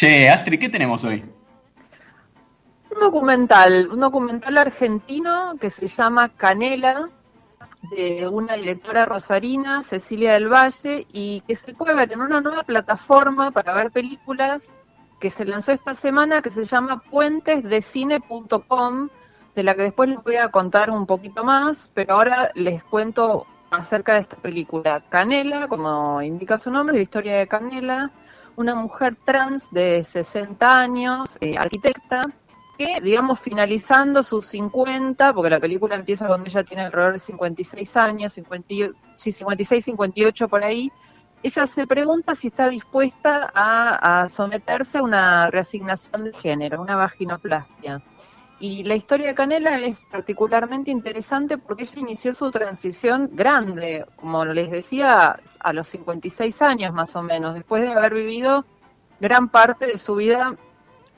[0.00, 1.22] Che, Astrid, ¿qué tenemos hoy?
[2.90, 7.10] Un documental, un documental argentino que se llama Canela,
[7.94, 12.62] de una directora rosarina, Cecilia del Valle, y que se puede ver en una nueva
[12.62, 14.70] plataforma para ver películas
[15.20, 19.10] que se lanzó esta semana que se llama puentesdecine.com,
[19.54, 23.46] de la que después les voy a contar un poquito más, pero ahora les cuento
[23.70, 25.02] acerca de esta película.
[25.10, 28.10] Canela, como indica su nombre, la historia de Canela,
[28.56, 32.22] una mujer trans de 60 años, eh, arquitecta,
[32.78, 37.96] que, digamos, finalizando sus 50, porque la película empieza cuando ella tiene alrededor de 56
[37.96, 38.74] años, 50,
[39.16, 40.90] sí, 56, 58 por ahí,
[41.42, 48.02] ella se pregunta si está dispuesta a, someterse a una reasignación de género, una vaginoplastia.
[48.60, 54.44] Y la historia de Canela es particularmente interesante porque ella inició su transición grande, como
[54.44, 58.66] les decía, a los 56 años más o menos, después de haber vivido
[59.18, 60.56] gran parte de su vida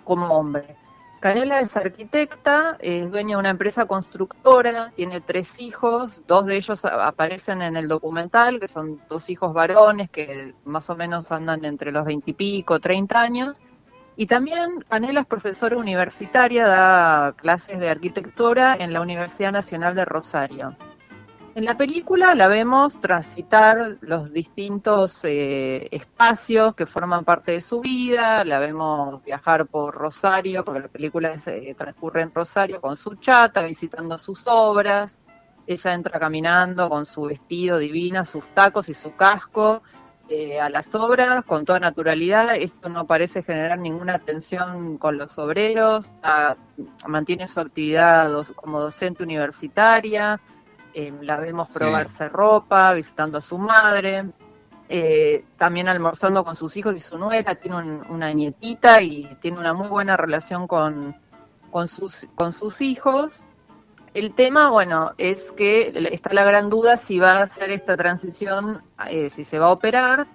[0.05, 0.77] como hombre.
[1.19, 6.84] Canela es arquitecta, es dueña de una empresa constructora, tiene tres hijos, dos de ellos
[6.84, 11.91] aparecen en el documental, que son dos hijos varones que más o menos andan entre
[11.91, 13.61] los veintipico, treinta años.
[14.17, 20.05] Y también Canela es profesora universitaria, da clases de arquitectura en la Universidad Nacional de
[20.05, 20.77] Rosario.
[21.55, 27.81] En la película la vemos transitar los distintos eh, espacios que forman parte de su
[27.81, 33.17] vida, la vemos viajar por Rosario, porque la película eh, transcurre en Rosario con su
[33.17, 35.19] chata, visitando sus obras.
[35.67, 39.83] Ella entra caminando con su vestido divina, sus tacos y su casco
[40.28, 42.55] eh, a las obras con toda naturalidad.
[42.56, 46.09] Esto no parece generar ninguna tensión con los obreros.
[47.06, 50.41] mantiene su actividad como docente universitaria
[50.95, 54.31] eh, la vemos probarse ropa, visitando a su madre,
[54.89, 59.73] eh, también almorzando con sus hijos y su nuera, tiene una nietita y tiene una
[59.73, 61.17] muy buena relación con,
[61.70, 63.45] con, sus, con sus hijos.
[64.15, 68.83] El tema, bueno, es que está la gran duda si va a hacer esta transición,
[69.09, 70.27] eh, si se va a operar.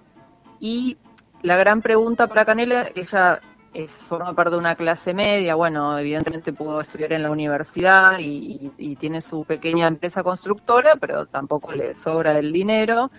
[0.60, 0.98] Y
[1.44, 3.40] la gran pregunta para Canela, ella
[3.76, 8.96] es, forma parte de una clase media, bueno, evidentemente pudo estudiar en la universidad y,
[9.00, 13.12] tiene su pequeña empresa constructora, pero tampoco le sobra el dinero.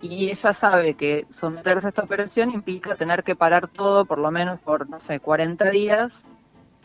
[0.00, 4.30] Y ella sabe que someterse a esta operación implica tener que parar todo por lo
[4.30, 6.24] menos por, no sé, 40 días.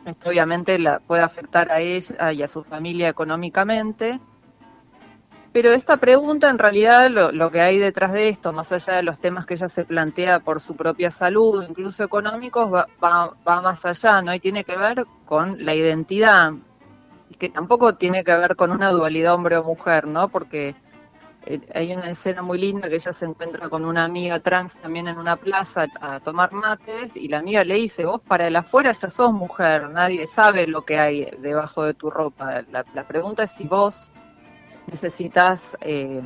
[0.06, 4.20] Esto obviamente la puede afectar a ella y a su familia económicamente.
[5.54, 9.20] Pero esta pregunta, en realidad, lo, que hay detrás de esto, más allá de los
[9.20, 14.22] temas que ella se plantea por su propia salud, incluso económicos, va, va, más allá,
[14.24, 14.34] ¿no?
[14.34, 16.54] Y tiene que ver con la identidad,
[17.38, 20.28] que tampoco tiene que ver con una dualidad hombre o mujer, ¿no?
[20.28, 20.76] Porque
[21.74, 25.18] hay una escena muy linda que ella se encuentra con una amiga trans también en
[25.18, 29.10] una plaza a tomar mates y la amiga le dice, vos para el afuera ya
[29.10, 32.62] sos mujer, nadie sabe lo que hay debajo de tu ropa.
[32.72, 34.12] La, la pregunta es si vos
[34.88, 36.22] necesitas eh,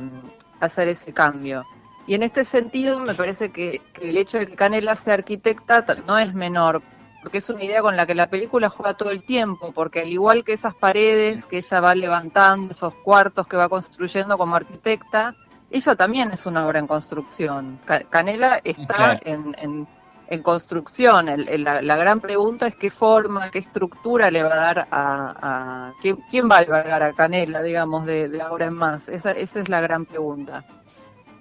[0.60, 1.64] hacer ese cambio.
[2.06, 6.18] Y en este sentido me parece que, el hecho de que Canela sea arquitecta no
[6.18, 6.82] es menor,
[7.28, 10.08] porque es una idea con la que la película juega todo el tiempo, porque al
[10.08, 15.36] igual que esas paredes que ella va levantando, esos cuartos que va construyendo como arquitecta,
[15.70, 17.78] ella también es una obra en construcción.
[18.08, 19.86] Canela está en
[20.30, 21.26] en construcción.
[21.26, 25.92] la, gran pregunta es qué forma, qué estructura le va a dar a...
[26.00, 29.10] ¿quién, va a albergar a Canela, digamos, de, ahora en más?
[29.10, 30.64] Esa, esa es la gran pregunta.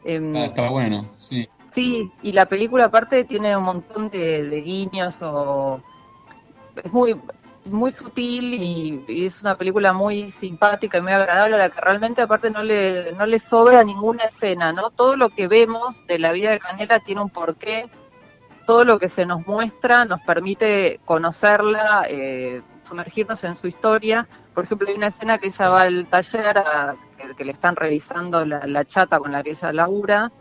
[0.03, 1.47] Em, ah, está bueno, sí.
[1.72, 5.81] Sí, y la película aparte tiene un montón de, guiños o...
[6.75, 7.19] Es muy
[7.66, 12.22] muy sutil y, es una película muy simpática y muy agradable a la que realmente
[12.22, 14.89] aparte no le, no le sobra ninguna escena, ¿no?
[14.91, 17.89] Todo lo que vemos de la vida de Canela tiene un porqué,
[18.66, 24.28] todo lo que se nos muestra nos permite conocerla, eh, sumergirnos en su historia.
[24.53, 26.63] Por ejemplo, hay una escena que ella va al taller
[27.35, 30.31] que, le están revisando la, chata con la que ella labura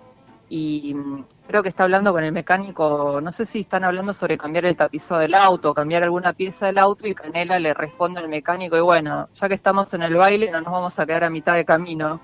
[0.49, 4.39] y mm, creo que está hablando con el mecánico, no sé si están hablando sobre
[4.39, 8.29] cambiar el tapizo del auto, cambiar alguna pieza del auto y Canela le responde al
[8.29, 11.31] mecánico y bueno, ya que estamos en el baile no nos vamos a quedar a
[11.31, 12.21] mitad de camino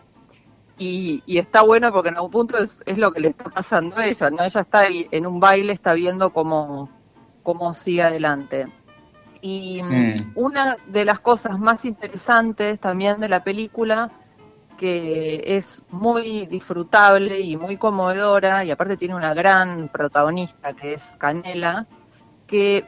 [0.78, 4.30] y, está bueno porque en algún punto es, lo que le está pasando a ella,
[4.30, 4.42] ¿no?
[4.42, 6.88] Ella está ahí en un baile, está viendo cómo,
[7.42, 8.66] cómo sigue adelante.
[9.40, 10.32] Y mm.
[10.34, 14.10] una de las cosas más interesantes también de la película,
[14.76, 21.02] que es muy disfrutable y muy conmovedora, y aparte tiene una gran protagonista que es
[21.18, 21.86] Canela,
[22.46, 22.84] que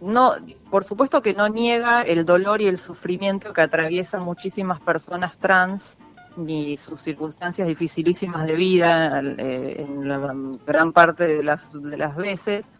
[0.00, 0.34] no,
[0.70, 5.98] por supuesto que no niega el dolor y el sufrimiento que atraviesan muchísimas personas trans
[6.36, 10.18] ni sus circunstancias dificilísimas de vida eh, en la
[10.66, 12.70] gran parte de las, de las veces,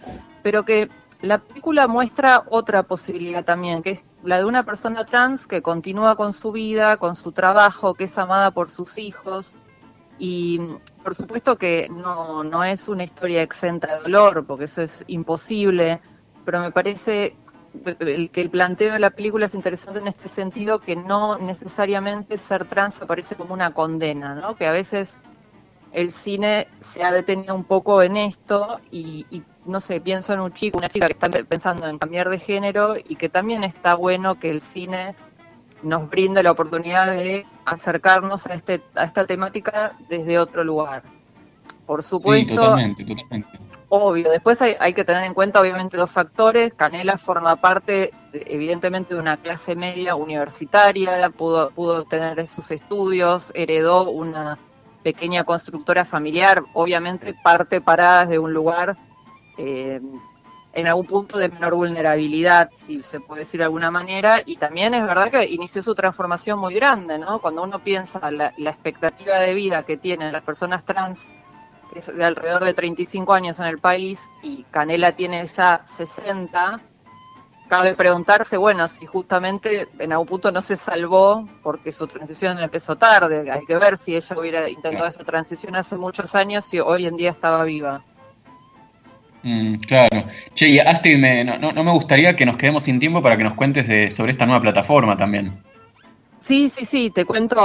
[0.42, 0.88] pero que
[1.20, 6.17] la película muestra otra posibilidad también, que es la de una persona trans que continúa
[6.17, 9.55] con su vida, con su trabajo, que es amada por sus hijos.
[10.19, 10.61] Y
[11.03, 16.00] por supuesto que no, no es una historia exenta de dolor, porque eso es imposible,
[16.44, 17.37] pero me parece
[18.32, 22.65] que el planteo de la película es interesante en este sentido que no necesariamente ser
[22.65, 24.56] trans aparece como una condena, ¿no?
[24.56, 25.20] Que a veces
[25.93, 29.26] el cine se ha detenido un poco en esto y,
[29.64, 32.96] no sé, pienso en un chico, una chica que está pensando en cambiar de género
[32.96, 35.14] y que también está bueno que el cine
[35.82, 41.02] nos brinde la oportunidad de acercarnos a, este, a esta temática desde otro lugar.
[41.87, 43.49] Por supuesto, totalmente, totalmente.
[43.88, 46.75] obvio, después hay, hay, que tener en cuenta obviamente dos factores.
[46.75, 54.11] Canela forma parte evidentemente de una clase media universitaria, pudo, pudo tener sus estudios, heredó
[54.11, 54.58] una
[55.08, 58.94] pequeña constructora familiar, obviamente parte parada de un lugar
[59.56, 60.02] eh,
[60.75, 64.93] en algún punto de menor vulnerabilidad, si se puede decir de alguna manera, y también
[64.93, 67.40] es verdad que inició su transformación muy grande, ¿no?
[67.40, 71.26] Cuando uno piensa la, la expectativa de vida que tienen las personas trans,
[71.90, 76.82] que es de alrededor de 35 años en el país, y Canela tiene ya 60,
[77.69, 82.97] cabe preguntarse, bueno, si justamente en algún punto no se salvó porque su transición empezó
[82.97, 83.50] tarde.
[83.50, 87.17] Hay que ver si ella hubiera intentado esa transición hace muchos años y hoy en
[87.17, 88.03] día estaba viva.
[89.43, 90.25] Mm, claro.
[90.55, 91.19] Che, y Astrid,
[91.61, 94.47] no, me gustaría que nos quedemos sin tiempo para que nos cuentes de, sobre esta
[94.47, 95.62] nueva plataforma también.
[96.41, 97.59] Sí, sí, sí, te cuento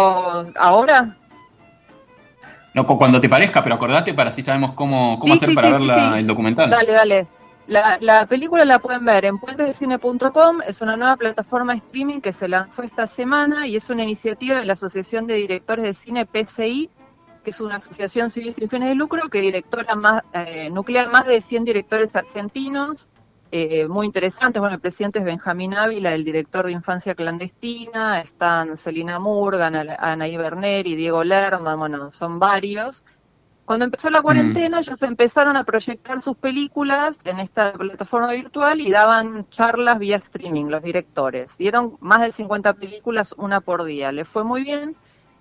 [0.58, 1.18] ahora.
[2.74, 6.28] No, cuando te parezca, pero acordate para así sabemos cómo, cómo hacer para ver el
[6.28, 6.70] documental.
[6.70, 7.28] Dale, dale.
[7.68, 12.50] La, película la pueden ver en puentesdecine.com, es una nueva plataforma de streaming que se
[12.50, 16.90] lanzó esta semana y es una iniciativa de la Asociación de Directores de Cine PCI,
[17.42, 21.26] que es una asociación civil sin fines de lucro que directora más, eh, nuclea más
[21.26, 23.08] de 100 directores argentinos,
[23.52, 24.60] eh, muy interesantes.
[24.60, 30.36] Bueno, el presidente es Benjamín Ávila, el director de Infancia Clandestina, están Celina Murgan, Anaí
[30.36, 33.06] Berner y Diego Lerma, bueno, son varios.
[33.66, 34.80] Cuando empezó la cuarentena, mm.
[34.82, 40.66] ellos empezaron a proyectar sus películas en esta plataforma virtual y daban charlas vía streaming,
[40.66, 41.58] los directores.
[41.58, 44.12] Dieron más de 50 películas, una por día.
[44.12, 44.98] Les fue muy bien.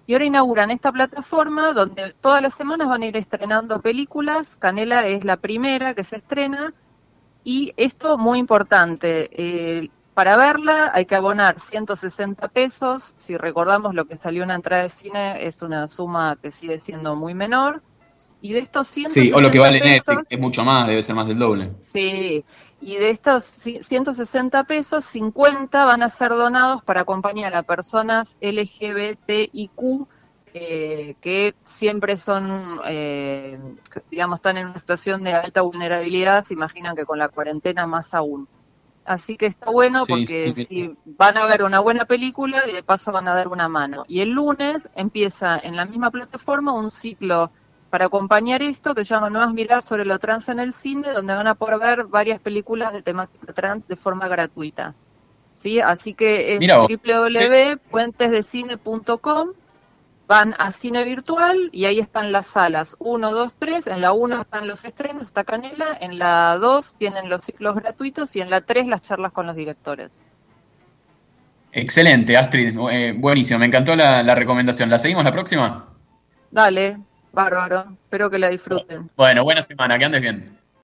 [0.06, 4.56] Y ahora inauguran esta plataforma donde todas las semanas van a ir estrenando películas.
[4.56, 6.74] Canela es la primera que se estrena.
[7.44, 13.14] Y esto muy importante, eh, para verla hay que abonar 160 pesos.
[13.16, 17.16] Si recordamos lo que salió una entrada de cine, es una suma que sigue siendo
[17.16, 17.82] muy menor.
[18.42, 21.14] Y de estos 160 Sí, o lo que vale Netflix, es mucho más, debe ser
[21.14, 21.70] más del doble.
[21.78, 22.44] Sí,
[22.80, 30.08] y de estos 160 pesos, 50 van a ser donados para acompañar a personas LGBTIQ
[30.54, 33.58] eh, que siempre son, eh,
[34.10, 38.12] digamos, están en una situación de alta vulnerabilidad, se imaginan que con la cuarentena más
[38.12, 38.48] aún.
[39.04, 43.12] Así que está bueno porque si van a ver una buena película y de paso
[43.12, 44.04] van a dar una mano.
[44.08, 47.50] Y el lunes empieza en la misma plataforma un ciclo
[47.92, 51.34] para acompañar esto que se llama Nuevas Miradas sobre lo trans en el cine, donde
[51.34, 54.94] van a poder ver varias películas de temática trans de forma gratuita.
[55.58, 55.78] ¿Sí?
[55.78, 59.48] Así que es www.puentesdecine.com,
[60.26, 64.40] van a cine virtual y ahí están las salas 1, 2, 3, en la 1
[64.40, 68.62] están los estrenos, está Canela, en la 2 tienen los ciclos gratuitos y en la
[68.62, 70.24] 3 las charlas con los directores.
[71.72, 74.88] Excelente, Astrid, eh, buenísimo, me encantó la, la recomendación.
[74.88, 75.90] ¿La seguimos la próxima?
[76.50, 76.96] Dale,
[77.32, 79.10] Bárbaro, espero que la disfruten.
[79.16, 80.61] Bueno, buena semana, que andes bien.